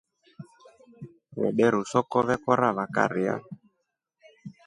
Rebweru 1.41 1.83
soko 1.91 2.23
vekora 2.31 2.71
vakaria. 2.79 3.37